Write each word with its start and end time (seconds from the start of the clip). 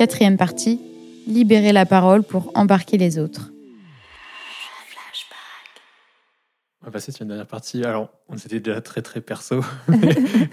Quatrième 0.00 0.38
partie, 0.38 0.80
libérer 1.26 1.72
la 1.72 1.84
parole 1.84 2.22
pour 2.22 2.50
embarquer 2.54 2.96
les 2.96 3.18
autres. 3.18 3.52
On 6.80 6.86
va 6.86 6.90
passer 6.90 7.12
sur 7.12 7.20
une 7.20 7.28
dernière 7.28 7.46
partie. 7.46 7.84
Alors, 7.84 8.08
on 8.30 8.36
était 8.38 8.60
déjà 8.60 8.80
très 8.80 9.02
très 9.02 9.20
perso, 9.20 9.60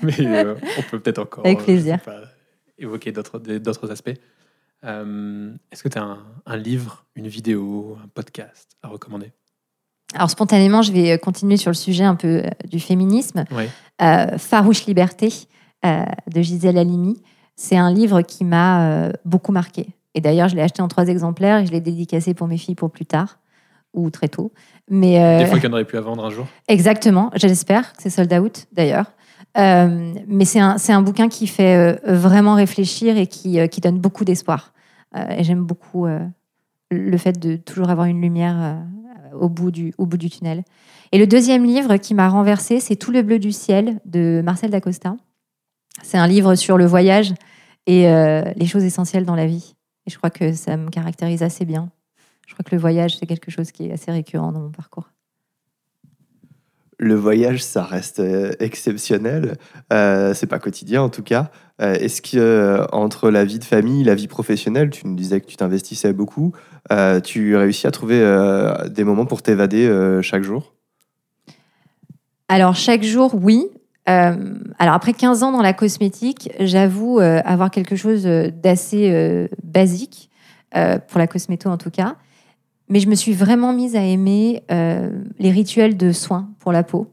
mais, 0.04 0.20
euh, 0.20 0.56
on 0.78 0.82
peut 0.82 1.00
peut-être 1.00 1.20
encore 1.20 1.46
Avec 1.46 1.60
plaisir. 1.60 1.98
euh, 2.10 2.24
pas, 2.24 2.28
évoquer 2.78 3.14
d'autres 3.14 3.90
aspects. 3.90 4.20
Euh, 4.84 5.54
Est-ce 5.72 5.82
que 5.82 5.88
tu 5.88 5.98
as 5.98 6.04
un, 6.04 6.26
un 6.46 6.58
livre, 6.58 7.06
une 7.16 7.30
vidéo, 7.30 7.98
un 8.04 8.10
podcast 8.10 8.76
à 8.84 8.90
recommander? 8.90 9.32
Alors 10.14 10.30
spontanément, 10.30 10.82
je 10.82 10.92
vais 10.92 11.18
continuer 11.20 11.56
sur 11.56 11.72
le 11.72 11.76
sujet 11.76 12.04
un 12.04 12.16
peu 12.16 12.42
euh, 12.44 12.50
du 12.66 12.82
féminisme. 12.82 13.46
Oui. 13.52 13.70
Euh, 14.02 14.38
Farouche 14.38 14.86
Liberté 14.88 15.32
euh, 15.86 16.04
de 16.28 16.42
Gisèle 16.42 16.78
Halimi. 16.78 17.22
C'est 17.58 17.76
un 17.76 17.92
livre 17.92 18.22
qui 18.22 18.46
m'a 18.46 18.88
euh, 18.88 19.12
beaucoup 19.26 19.52
marqué. 19.52 19.88
Et 20.14 20.22
d'ailleurs, 20.22 20.48
je 20.48 20.56
l'ai 20.56 20.62
acheté 20.62 20.82
en 20.82 20.88
trois 20.88 21.08
exemplaires 21.08 21.60
et 21.60 21.66
je 21.66 21.72
l'ai 21.72 21.82
dédicacé 21.82 22.34
pour 22.34 22.48
mes 22.48 22.58
filles 22.58 22.76
pour 22.76 22.90
plus 22.90 23.06
tard 23.06 23.40
ou 23.94 24.10
très 24.10 24.30
tôt. 24.30 24.52
Mais 24.90 25.22
euh, 25.22 25.40
Des 25.40 25.46
fois 25.46 25.60
qu'il 25.60 25.68
y 25.68 25.72
en 25.72 25.74
aurait 25.74 25.86
pu 25.86 25.98
à 25.98 26.02
vendre 26.02 26.24
un 26.24 26.30
jour 26.30 26.48
Exactement, 26.68 27.32
j'espère 27.36 27.94
que 27.94 28.02
c'est 28.02 28.10
sold 28.10 28.32
out 28.34 28.68
d'ailleurs. 28.72 29.12
Euh, 29.58 30.14
mais 30.28 30.46
c'est 30.46 30.60
un, 30.60 30.78
un 30.88 31.02
bouquin 31.02 31.30
qui 31.30 31.48
fait 31.48 32.00
vraiment 32.06 32.54
réfléchir 32.54 33.18
et 33.18 33.28
qui, 33.28 33.68
qui 33.70 33.82
donne 33.82 34.00
beaucoup 34.00 34.24
d'espoir. 34.24 34.74
Euh, 35.16 35.26
et 35.38 35.44
j'aime 35.44 35.64
beaucoup 35.64 36.08
le 36.92 37.18
fait 37.18 37.40
de 37.40 37.56
toujours 37.56 37.90
avoir 37.90 38.08
une 38.08 38.22
lumière 38.22 38.78
au, 39.40 39.50
bout 39.50 39.72
du, 39.72 39.94
au 39.98 40.06
bout 40.06 40.18
du 40.18 40.30
tunnel. 40.30 40.64
Et 41.12 41.18
le 41.18 41.28
deuxième 41.28 41.66
livre 41.66 41.98
qui 41.98 42.14
m'a 42.14 42.30
renversé, 42.30 42.80
c'est 42.80 42.96
Tout 42.96 43.12
le 43.12 43.24
bleu 43.24 43.40
du 43.40 43.52
ciel 43.52 44.00
de 44.06 44.42
Marcel 44.44 44.70
Dacosta. 44.70 45.16
C'est 46.08 46.18
un 46.18 46.28
livre 46.28 46.56
sur 46.56 46.78
le 46.78 46.86
voyage 46.86 47.34
et 47.86 48.08
euh, 48.08 48.42
les 48.56 48.66
choses 48.66 48.86
essentielles 48.86 49.26
dans 49.26 49.36
la 49.36 49.46
vie. 49.46 49.76
Et 50.06 50.10
je 50.10 50.18
crois 50.18 50.30
que 50.30 50.54
ça 50.54 50.78
me 50.78 50.90
caractérise 50.90 51.44
assez 51.44 51.66
bien. 51.66 51.90
Je 52.48 52.54
crois 52.54 52.64
que 52.64 52.74
le 52.74 52.80
voyage, 52.80 53.18
c'est 53.18 53.26
quelque 53.26 53.52
chose 53.52 53.74
qui 53.74 53.88
est 53.88 53.92
assez 53.92 54.10
récurrent 54.10 54.54
dans 54.54 54.62
mon 54.62 54.72
parcours. 54.72 55.10
Le 56.98 57.14
voyage, 57.14 57.62
ça 57.62 57.84
reste 57.84 58.22
euh, 58.22 58.54
exceptionnel. 58.62 59.58
Euh, 59.92 60.34
c'est 60.34 60.48
pas 60.48 60.60
quotidien 60.60 61.02
en 61.02 61.10
tout 61.10 61.24
cas. 61.24 61.52
Euh, 61.82 61.96
Est-ce 61.96 62.22
que 62.22 62.88
entre 62.94 63.30
la 63.30 63.44
vie 63.44 63.60
de 63.60 63.66
famille, 63.66 64.06
la 64.06 64.16
vie 64.16 64.30
professionnelle, 64.30 64.90
tu 64.90 65.06
nous 65.08 65.16
disais 65.16 65.42
que 65.42 65.46
tu 65.46 65.58
t'investissais 65.58 66.14
beaucoup, 66.14 66.54
tu 67.26 67.58
réussis 67.58 67.86
à 67.86 67.92
trouver 67.92 68.24
des 68.90 69.04
moments 69.04 69.26
pour 69.26 69.42
t'évader 69.42 70.20
chaque 70.22 70.44
jour? 70.44 70.74
Alors, 72.48 72.76
chaque 72.76 73.04
jour, 73.04 73.36
oui. 73.36 73.68
Euh, 74.10 74.56
alors, 74.80 74.94
après 74.94 75.14
15 75.14 75.44
ans 75.44 75.52
dans 75.52 75.62
la 75.62 75.74
cosmétique, 75.74 76.50
j'avoue 76.60 77.20
euh, 77.20 77.42
avoir 77.44 77.72
quelque 77.72 77.96
chose 77.96 78.26
euh, 78.26 78.50
d'assez 78.52 79.12
euh, 79.12 79.48
basique, 79.64 80.30
pour 81.08 81.18
la 81.18 81.26
cosméto 81.26 81.70
en 81.70 81.78
tout 81.78 81.90
cas. 81.90 82.18
Mais 82.88 83.00
je 83.00 83.08
me 83.10 83.16
suis 83.16 83.34
vraiment 83.34 83.74
mise 83.74 83.96
à 83.96 84.04
aimer 84.04 84.62
les 85.40 85.50
rituels 85.50 85.98
de 85.98 86.12
soins 86.12 86.50
pour 86.60 86.72
la 86.72 86.84
peau. 86.84 87.08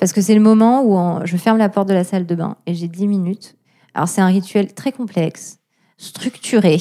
Parce 0.00 0.14
que 0.14 0.22
c'est 0.22 0.34
le 0.34 0.40
moment 0.40 0.82
où 0.82 0.94
en- 0.94 1.26
je 1.26 1.36
ferme 1.36 1.58
la 1.58 1.68
porte 1.68 1.88
de 1.88 1.92
la 1.92 2.04
salle 2.04 2.24
de 2.24 2.34
bain 2.34 2.56
et 2.66 2.72
j'ai 2.74 2.88
10 2.88 3.06
minutes. 3.06 3.56
Alors, 3.94 4.08
c'est 4.08 4.22
un 4.22 4.28
rituel 4.28 4.72
très 4.72 4.90
complexe, 4.90 5.58
structuré, 5.98 6.78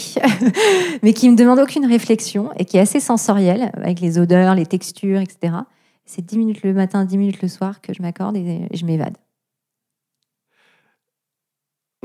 mais 1.03 1.11
qui 1.13 1.29
me 1.29 1.35
demande 1.35 1.59
aucune 1.59 1.85
réflexion 1.85 2.51
et 2.57 2.63
qui 2.63 2.77
est 2.77 2.81
assez 2.81 3.01
sensoriel, 3.01 3.71
avec 3.73 3.99
les 3.99 4.17
odeurs, 4.17 4.55
les 4.55 4.65
textures, 4.65 5.19
etc. 5.19 5.55
C'est 6.05 6.23
10 6.25 6.37
minutes 6.37 6.63
le 6.63 6.73
matin, 6.73 7.03
10 7.03 7.17
minutes 7.17 7.41
le 7.41 7.49
soir 7.49 7.81
que 7.81 7.91
je 7.93 8.01
m'accorde 8.01 8.37
et 8.37 8.67
je 8.73 8.85
m'évade. 8.85 9.17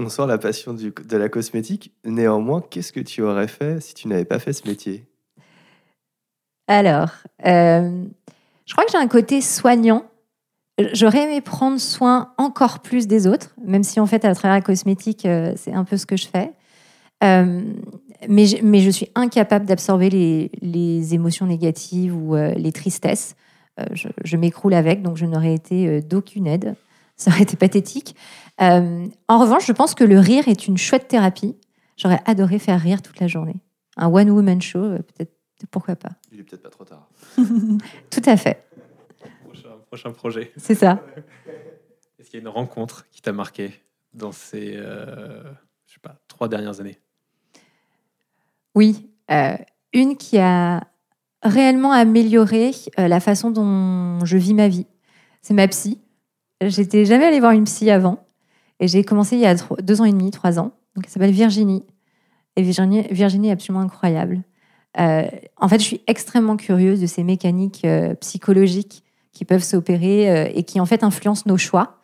On 0.01 0.09
sent 0.09 0.27
la 0.29 0.39
passion 0.39 0.75
de 0.75 1.17
la 1.17 1.29
cosmétique. 1.29 1.93
Néanmoins, 2.05 2.63
qu'est-ce 2.63 2.93
que 2.93 3.01
tu 3.01 3.21
aurais 3.23 3.49
fait 3.49 3.83
si 3.83 3.95
tu 3.95 4.07
n'avais 4.07 4.25
pas 4.25 4.39
fait 4.39 4.53
ce 4.53 4.67
métier? 4.69 5.05
Alors, 6.69 7.11
euh, 7.45 8.05
je 8.65 8.73
crois 8.75 8.85
que 8.85 8.93
j'ai 8.93 8.99
un 8.99 9.09
côté 9.09 9.41
soignant. 9.41 10.05
J'aurais 10.93 11.25
aimé 11.25 11.41
prendre 11.41 11.81
soin 11.81 12.33
encore 12.39 12.79
plus 12.79 13.09
des 13.09 13.27
autres, 13.27 13.57
même 13.65 13.83
si 13.83 13.99
en 13.99 14.07
fait, 14.07 14.25
à 14.25 14.33
travers 14.37 14.55
la 14.55 14.63
cosmétique, 14.63 15.27
euh, 15.27 15.53
c'est 15.57 15.73
un 15.73 15.83
peu 15.83 15.97
ce 15.97 16.07
que 16.07 16.17
je 16.17 16.29
fais. 16.29 16.53
Euh, 17.25 17.65
mais, 18.29 18.47
je, 18.47 18.59
mais 18.63 18.79
je 18.79 18.91
suis 18.91 19.09
incapable 19.17 19.67
d'absorber 19.67 20.11
les, 20.11 20.53
les 20.63 21.13
émotions 21.13 21.47
négatives 21.47 22.15
ou 22.15 22.37
les 22.37 22.71
tristesses. 22.73 23.35
Je 23.95 24.37
m'écroule 24.37 24.75
avec, 24.75 25.03
donc 25.03 25.17
je 25.17 25.25
n'aurais 25.25 25.55
été 25.55 26.01
d'aucune 26.03 26.47
aide. 26.47 26.77
Ça 27.19 27.31
aurait 27.31 27.43
été 27.43 27.57
pathétique. 27.57 28.17
Euh, 28.63 29.07
en 29.29 29.39
revanche, 29.39 29.67
je 29.67 29.73
pense 29.73 29.95
que 29.95 30.05
le 30.05 30.19
rire 30.19 30.49
est 30.49 30.67
une 30.67 30.79
chouette 30.79 31.09
thérapie. 31.09 31.57
J'aurais 31.99 32.21
adoré 32.25 32.59
faire 32.59 32.81
rire 32.81 33.03
toute 33.03 33.21
la 33.21 33.27
journée. 33.27 33.61
Un 33.99 34.07
one-woman 34.07 34.63
show, 34.63 34.79
euh, 34.79 34.99
peut-être, 34.99 35.35
pourquoi 35.71 35.97
pas. 35.97 36.13
Il 36.33 36.41
est 36.41 36.45
peut-être 36.45 36.63
pas 36.63 36.71
trop 36.71 36.85
tard. 36.85 37.07
Tout 38.11 38.23
à 38.25 38.37
fait, 38.37 38.65
prochain, 39.45 39.69
prochain 39.87 40.13
projet. 40.13 40.53
c'est 40.57 40.77
ça. 40.77 41.03
Est-ce 42.19 42.31
qu'il 42.31 42.41
y 42.41 42.43
a 42.43 42.49
une 42.49 42.49
rencontre 42.49 43.07
qui 43.11 43.21
t'a 43.21 43.33
marqué 43.33 43.73
dans 44.15 44.33
ces 44.33 44.75
euh, 44.77 45.43
je 45.89 45.95
sais 45.95 46.01
pas, 46.01 46.17
trois 46.29 46.49
dernières 46.49 46.81
années? 46.81 46.99
Oui, 48.75 49.11
euh, 49.31 49.57
une 49.93 50.17
qui 50.17 50.39
a 50.39 50.87
réellement 51.43 51.93
amélioré 51.93 52.73
euh, 52.99 53.09
la 53.09 53.21
façon 53.21 53.51
dont 53.51 54.25
je 54.25 54.37
vis 54.37 54.55
ma 54.55 54.69
vie. 54.69 54.87
C'est 55.43 55.55
ma 55.55 55.67
psy. 55.69 56.01
J'étais 56.61 57.05
jamais 57.05 57.25
allée 57.25 57.41
voir 57.41 57.53
une 57.53 57.65
psy 57.65 57.91
avant. 57.91 58.25
Et 58.81 58.89
j'ai 58.89 59.05
commencé 59.05 59.37
il 59.37 59.43
y 59.43 59.47
a 59.47 59.55
deux 59.81 60.01
ans 60.01 60.05
et 60.05 60.13
demi, 60.13 60.31
trois 60.31 60.59
ans. 60.59 60.73
Donc, 60.95 61.05
elle 61.05 61.11
s'appelle 61.11 61.31
Virginie. 61.31 61.85
Et 62.57 62.63
Virginie, 62.63 63.03
Virginie 63.11 63.49
est 63.49 63.53
absolument 63.53 63.83
incroyable. 63.83 64.43
Euh, 64.99 65.29
en 65.57 65.69
fait, 65.69 65.79
je 65.79 65.85
suis 65.85 66.01
extrêmement 66.07 66.57
curieuse 66.57 67.01
de 67.01 67.07
ces 67.07 67.23
mécaniques 67.23 67.85
euh, 67.85 68.15
psychologiques 68.17 69.05
qui 69.33 69.45
peuvent 69.45 69.63
s'opérer 69.63 70.31
euh, 70.31 70.51
et 70.55 70.65
qui, 70.65 70.81
en 70.81 70.87
fait, 70.87 71.05
influencent 71.05 71.45
nos 71.47 71.57
choix. 71.57 71.99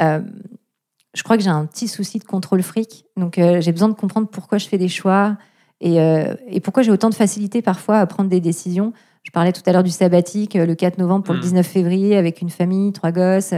Je 0.00 1.22
crois 1.24 1.36
que 1.36 1.42
j'ai 1.42 1.50
un 1.50 1.66
petit 1.66 1.88
souci 1.88 2.18
de 2.18 2.24
contrôle 2.24 2.62
fric. 2.62 3.06
Donc, 3.16 3.34
j'ai 3.36 3.72
besoin 3.72 3.88
de 3.88 3.94
comprendre 3.94 4.28
pourquoi 4.28 4.58
je 4.58 4.68
fais 4.68 4.78
des 4.78 4.88
choix, 4.88 5.36
et, 5.80 5.96
et 5.96 6.60
pourquoi 6.60 6.84
j'ai 6.84 6.92
autant 6.92 7.10
de 7.10 7.14
facilité 7.14 7.62
parfois 7.62 7.98
à 7.98 8.06
prendre 8.06 8.30
des 8.30 8.40
décisions 8.40 8.92
Je 9.24 9.32
parlais 9.32 9.52
tout 9.52 9.62
à 9.66 9.72
l'heure 9.72 9.82
du 9.82 9.90
sabbatique, 9.90 10.54
le 10.54 10.74
4 10.76 10.98
novembre 10.98 11.24
pour 11.24 11.34
le 11.34 11.40
Mm. 11.40 11.42
19 11.42 11.66
février, 11.66 12.16
avec 12.16 12.40
une 12.42 12.50
famille, 12.50 12.92
trois 12.92 13.10
gosses. 13.10 13.54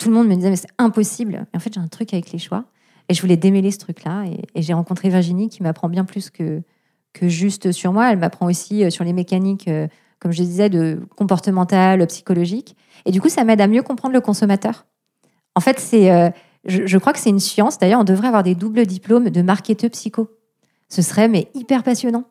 Tout 0.00 0.08
le 0.08 0.14
monde 0.14 0.28
me 0.28 0.34
disait, 0.34 0.48
mais 0.48 0.56
c'est 0.56 0.70
impossible. 0.78 1.46
Et 1.52 1.56
en 1.56 1.60
fait, 1.60 1.74
j'ai 1.74 1.80
un 1.80 1.86
truc 1.86 2.14
avec 2.14 2.32
les 2.32 2.38
choix. 2.38 2.64
Et 3.10 3.14
je 3.14 3.20
voulais 3.20 3.36
démêler 3.36 3.70
ce 3.70 3.78
truc-là. 3.78 4.24
Et, 4.24 4.40
et 4.54 4.62
j'ai 4.62 4.72
rencontré 4.72 5.10
Virginie 5.10 5.50
qui 5.50 5.62
m'apprend 5.62 5.90
bien 5.90 6.06
plus 6.06 6.30
que, 6.30 6.62
que 7.12 7.28
juste 7.28 7.70
sur 7.70 7.92
moi. 7.92 8.10
Elle 8.10 8.18
m'apprend 8.18 8.46
aussi 8.46 8.82
euh, 8.82 8.88
sur 8.88 9.04
les 9.04 9.12
mécaniques, 9.12 9.68
euh, 9.68 9.88
comme 10.18 10.32
je 10.32 10.42
disais, 10.42 10.70
de 10.70 11.00
comportementales, 11.16 12.06
psychologiques. 12.06 12.76
Et 13.04 13.10
du 13.10 13.20
coup, 13.20 13.28
ça 13.28 13.44
m'aide 13.44 13.60
à 13.60 13.66
mieux 13.66 13.82
comprendre 13.82 14.14
le 14.14 14.22
consommateur. 14.22 14.86
En 15.54 15.60
fait, 15.60 15.78
c'est, 15.78 16.10
euh, 16.10 16.30
je, 16.64 16.86
je 16.86 16.98
crois 16.98 17.12
que 17.12 17.18
c'est 17.18 17.30
une 17.30 17.40
science. 17.40 17.78
D'ailleurs, 17.78 18.00
on 18.00 18.04
devrait 18.04 18.28
avoir 18.28 18.42
des 18.42 18.54
doubles 18.54 18.86
diplômes 18.86 19.28
de 19.28 19.42
marketeur 19.42 19.90
psycho. 19.90 20.30
Ce 20.88 21.02
serait 21.02 21.28
mais 21.28 21.48
hyper 21.52 21.82
passionnant 21.82 22.24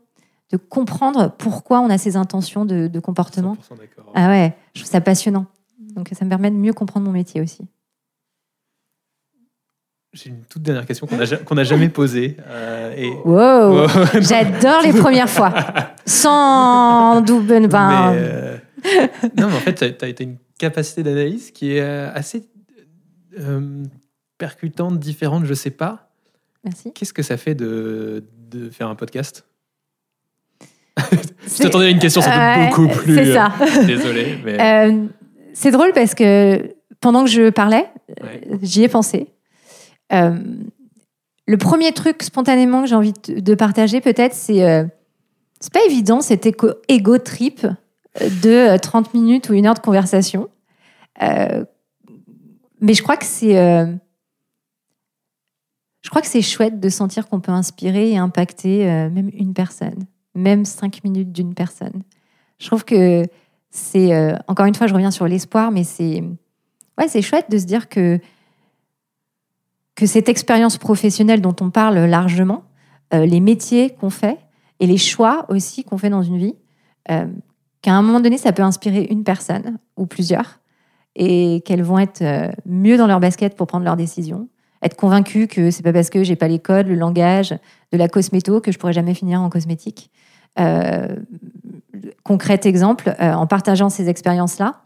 de 0.51 0.57
comprendre 0.57 1.35
pourquoi 1.37 1.81
on 1.81 1.89
a 1.89 1.97
ces 1.97 2.15
intentions 2.15 2.65
de, 2.65 2.87
de 2.87 2.99
comportement. 2.99 3.55
100% 3.55 3.77
d'accord. 3.77 4.11
Ah 4.15 4.29
ouais, 4.29 4.55
je 4.73 4.81
trouve 4.81 4.91
ça 4.91 5.01
passionnant. 5.01 5.45
Donc 5.99 6.07
ça 6.13 6.23
me 6.23 6.29
permet 6.29 6.49
de 6.49 6.55
mieux 6.55 6.71
comprendre 6.71 7.05
mon 7.07 7.11
métier 7.11 7.41
aussi. 7.41 7.67
J'ai 10.13 10.29
une 10.29 10.43
toute 10.43 10.61
dernière 10.61 10.85
question 10.85 11.05
qu'on 11.07 11.55
n'a 11.55 11.63
jamais 11.65 11.89
posée. 11.89 12.37
euh, 12.47 12.93
et... 12.95 13.09
Wow, 13.25 13.83
Oh, 13.83 14.19
j'adore 14.21 14.81
les 14.81 14.93
premières 14.93 15.29
fois. 15.29 15.53
Sans 16.05 17.19
double, 17.19 17.67
ben, 17.67 18.13
euh, 18.13 18.57
non, 19.37 19.49
mais 19.49 19.55
en 19.55 19.59
fait, 19.59 19.97
tu 19.97 20.05
as, 20.05 20.23
une 20.23 20.37
capacité 20.57 21.03
d'analyse 21.03 21.51
qui 21.51 21.73
est 21.73 21.81
euh, 21.81 22.09
assez 22.13 22.47
euh, 23.37 23.83
percutante, 24.37 24.99
différente, 24.99 25.43
je 25.43 25.53
sais 25.53 25.69
pas. 25.69 26.09
merci. 26.63 26.93
Qu'est-ce 26.93 27.13
que 27.13 27.23
ça 27.23 27.35
fait 27.35 27.55
de, 27.55 28.23
de 28.49 28.69
faire 28.69 28.87
un 28.87 28.95
podcast? 28.95 29.45
Je 30.97 31.63
t'attendais 31.63 31.87
à 31.87 31.89
une 31.89 31.99
question 31.99 32.21
sans 32.21 32.29
doute 32.31 32.69
beaucoup 32.69 32.87
plus. 32.87 33.15
C'est 33.15 33.33
ça. 33.33 33.51
désolé, 33.85 34.39
mais. 34.45 35.09
Euh, 35.59 35.61
c'est 35.61 35.71
drôle 35.71 35.91
parce 35.93 36.15
que 36.15 36.75
pendant 37.01 37.23
que 37.23 37.29
je 37.29 37.49
parlais, 37.49 37.87
Ouais. 38.21 38.41
euh, 38.51 38.57
j'y 38.61 38.83
ai 38.83 38.87
pensé. 38.87 39.27
Euh, 40.13 40.37
le 41.47 41.57
premier 41.57 41.91
truc 41.93 42.23
spontanément 42.23 42.81
que 42.81 42.87
j'ai 42.87 42.95
envie 42.95 43.13
de 43.27 43.55
partager, 43.55 44.01
peut-être, 44.01 44.33
c'est 44.33 44.63
euh, 44.63 44.85
c'est 45.59 45.73
pas 45.73 45.83
évident 45.85 46.21
cet 46.21 46.45
éco- 46.45 46.73
ego 46.87 47.17
trip 47.17 47.65
de 48.43 48.49
euh, 48.75 48.77
30 48.77 49.13
minutes 49.13 49.49
ou 49.49 49.53
une 49.53 49.65
heure 49.67 49.73
de 49.73 49.79
conversation. 49.79 50.49
Euh, 51.21 51.65
mais 52.81 52.93
je 52.93 53.03
crois 53.03 53.17
que 53.17 53.25
c'est 53.25 53.57
euh, 53.57 53.85
je 56.01 56.09
crois 56.09 56.21
que 56.21 56.27
c'est 56.27 56.41
chouette 56.41 56.79
de 56.79 56.89
sentir 56.89 57.27
qu'on 57.27 57.41
peut 57.41 57.51
inspirer 57.51 58.11
et 58.11 58.17
impacter 58.17 58.89
euh, 58.89 59.09
même 59.09 59.29
une 59.33 59.53
personne, 59.53 60.05
même 60.33 60.63
cinq 60.65 61.03
minutes 61.03 61.31
d'une 61.31 61.53
personne. 61.53 62.03
Je 62.59 62.67
trouve 62.67 62.85
que 62.85 63.23
c'est 63.69 64.13
euh, 64.13 64.35
encore 64.47 64.65
une 64.65 64.75
fois, 64.75 64.87
je 64.87 64.93
reviens 64.93 65.11
sur 65.11 65.27
l'espoir, 65.27 65.71
mais 65.71 65.83
c'est 65.83 66.23
ouais, 66.97 67.07
c'est 67.07 67.21
chouette 67.21 67.49
de 67.49 67.57
se 67.57 67.65
dire 67.65 67.89
que 67.89 68.19
que 69.95 70.05
cette 70.05 70.29
expérience 70.29 70.77
professionnelle 70.77 71.41
dont 71.41 71.55
on 71.59 71.69
parle 71.69 71.97
largement 72.05 72.63
euh, 73.13 73.25
les 73.25 73.41
métiers 73.41 73.89
qu'on 73.89 74.09
fait 74.09 74.39
et 74.79 74.87
les 74.87 74.97
choix 74.97 75.45
aussi 75.49 75.83
qu'on 75.83 75.97
fait 75.97 76.09
dans 76.09 76.23
une 76.23 76.37
vie, 76.37 76.55
euh, 77.11 77.25
qu'à 77.81 77.93
un 77.93 78.01
moment 78.01 78.21
donné, 78.21 78.37
ça 78.37 78.53
peut 78.53 78.63
inspirer 78.63 79.07
une 79.09 79.23
personne 79.25 79.77
ou 79.97 80.05
plusieurs 80.05 80.59
et 81.15 81.61
qu'elles 81.65 81.83
vont 81.83 81.99
être 81.99 82.23
mieux 82.65 82.95
dans 82.95 83.07
leur 83.07 83.19
basket 83.19 83.57
pour 83.57 83.67
prendre 83.67 83.83
leurs 83.83 83.97
décisions, 83.97 84.47
être 84.81 84.95
convaincues 84.95 85.47
que 85.47 85.69
c'est 85.69 85.83
pas 85.83 85.91
parce 85.91 86.09
que 86.09 86.23
j'ai 86.23 86.37
pas 86.37 86.47
les 86.47 86.59
codes, 86.59 86.87
le 86.87 86.95
langage 86.95 87.53
de 87.91 87.97
la 87.97 88.07
cosméto 88.07 88.61
que 88.61 88.71
je 88.71 88.77
pourrais 88.77 88.93
jamais 88.93 89.13
finir 89.13 89.41
en 89.41 89.49
cosmétique. 89.49 90.11
Concret 92.29 92.59
exemple, 92.63 93.15
euh, 93.19 93.33
en 93.33 93.47
partageant 93.47 93.89
ces 93.89 94.07
expériences-là, 94.07 94.83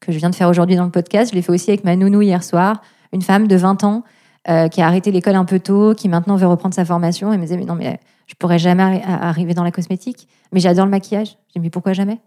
que 0.00 0.12
je 0.12 0.18
viens 0.18 0.30
de 0.30 0.34
faire 0.36 0.48
aujourd'hui 0.48 0.76
dans 0.76 0.84
le 0.84 0.92
podcast, 0.92 1.32
je 1.32 1.34
l'ai 1.34 1.42
fait 1.42 1.50
aussi 1.50 1.70
avec 1.70 1.82
ma 1.82 1.96
nounou 1.96 2.22
hier 2.22 2.44
soir, 2.44 2.82
une 3.12 3.22
femme 3.22 3.48
de 3.48 3.56
20 3.56 3.82
ans 3.82 4.04
euh, 4.48 4.68
qui 4.68 4.80
a 4.80 4.86
arrêté 4.86 5.10
l'école 5.10 5.34
un 5.34 5.44
peu 5.44 5.58
tôt, 5.58 5.92
qui 5.94 6.08
maintenant 6.08 6.36
veut 6.36 6.46
reprendre 6.46 6.76
sa 6.76 6.84
formation. 6.84 7.32
Et 7.32 7.36
me 7.36 7.42
disait 7.42 7.56
mais 7.56 7.64
non 7.64 7.74
mais 7.74 7.98
je 8.28 8.34
pourrais 8.36 8.60
jamais 8.60 8.84
arri- 8.84 9.02
arriver 9.04 9.54
dans 9.54 9.64
la 9.64 9.72
cosmétique, 9.72 10.28
mais 10.52 10.60
j'adore 10.60 10.84
le 10.84 10.92
maquillage. 10.92 11.36
J'ai 11.52 11.60
mais 11.60 11.68
pourquoi 11.68 11.94
jamais? 11.94 12.20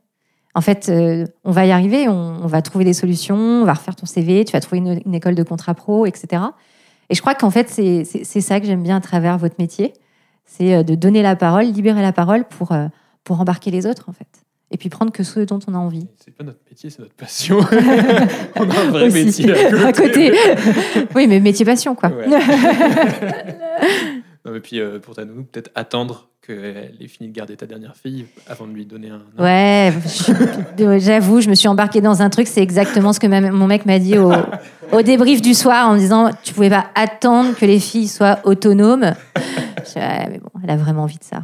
En 0.54 0.60
fait, 0.60 0.90
euh, 0.90 1.26
on 1.46 1.52
va 1.52 1.66
y 1.66 1.72
arriver, 1.72 2.10
on, 2.10 2.46
va 2.46 2.62
trouver 2.62 2.84
des 2.84 2.94
solutions, 2.94 3.38
on 3.38 3.64
va 3.64 3.74
refaire 3.74 3.96
ton 3.96 4.06
CV, 4.06 4.44
tu 4.44 4.52
vas 4.52 4.60
trouver 4.60 4.80
une, 4.80 5.16
école 5.16 5.36
de 5.36 5.44
contrat 5.44 5.74
pro, 5.74 6.06
etc. 6.06 6.44
Et 7.10 7.16
je 7.16 7.22
crois 7.22 7.36
qu'en 7.36 7.52
fait 7.52 7.70
c'est 7.70 8.42
ça 8.42 8.60
que 8.60 8.66
j'aime 8.66 8.84
bien 8.84 8.98
à 8.98 9.02
travers 9.02 9.38
votre 9.38 9.56
métier, 9.60 9.94
c'est 10.44 10.76
euh, 10.76 10.84
de 10.84 10.96
donner 10.96 11.22
la 11.22 11.38
parole, 11.38 11.66
libérer 11.68 12.02
la 12.02 12.12
parole 12.12 12.44
pour 12.44 12.74
euh, 12.74 12.88
pour 13.24 13.40
embarquer 13.40 13.72
les 13.72 13.86
autres 13.86 14.10
en 14.10 14.14
fait, 14.14 14.41
et 14.72 14.78
puis 14.78 14.90
prendre 14.90 15.12
que 15.12 15.24
ce 15.24 15.42
dont 15.42 15.60
on 15.68 15.76
a 15.76 15.78
envie. 15.78 16.08
C'est 16.24 16.34
pas 16.34 16.44
notre 16.46 16.60
métier, 16.70 16.90
c'est 16.90 17.00
notre 17.00 17.14
passion. 17.14 17.60
On 18.56 18.70
a 18.70 18.80
un 18.80 18.90
vrai 18.92 19.08
Aussi. 19.08 19.46
métier 19.46 19.54
à 19.54 19.86
À 19.88 19.94
côté. 19.94 20.32
oui, 21.16 21.28
mais 21.28 21.40
métier 21.40 21.66
passion 21.66 21.94
quoi. 21.94 22.10
Ouais. 22.10 22.28
non, 24.46 24.52
mais 24.54 24.60
puis 24.60 24.80
euh, 24.80 25.00
pour 25.00 25.16
ta 25.16 25.26
nounou, 25.26 25.44
peut-être 25.44 25.72
attendre 25.76 26.28
qu'elle 26.46 26.96
ait 27.00 27.08
fini 27.08 27.30
de 27.30 27.36
garder 27.36 27.56
ta 27.56 27.68
dernière 27.68 27.96
fille 27.96 28.26
avant 28.48 28.66
de 28.66 28.74
lui 28.74 28.86
donner 28.86 29.10
un. 29.10 29.22
un- 29.38 29.44
Ouais, 29.44 29.94
j'avoue, 31.00 31.42
je 31.42 31.50
me 31.50 31.56
suis 31.56 31.68
embarquée 31.68 32.02
dans 32.02 32.22
un 32.22 32.30
truc, 32.30 32.48
c'est 32.48 32.64
exactement 32.64 33.14
ce 33.14 33.20
que 33.20 33.28
ma- 33.28 33.42
mon 33.52 33.68
mec 33.68 33.86
m'a 33.86 34.00
dit 34.00 34.18
au, 34.18 34.32
au 34.92 35.02
débrief 35.04 35.42
du 35.42 35.54
soir 35.54 35.90
en 35.90 35.94
me 35.94 36.00
disant 36.00 36.32
tu 36.44 36.54
pouvais 36.54 36.70
pas 36.70 36.88
attendre 36.96 37.56
que 37.56 37.66
les 37.66 37.80
filles 37.80 38.08
soient 38.08 38.40
autonomes. 38.46 39.14
Je 39.36 39.84
dis, 39.84 39.94
Ouais, 39.98 40.28
mais 40.32 40.40
bon, 40.40 40.50
elle 40.64 40.72
a 40.72 40.78
vraiment 40.78 41.04
envie 41.04 41.20
de 41.20 41.24
ça. 41.24 41.44